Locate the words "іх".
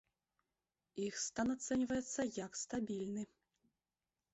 1.07-1.21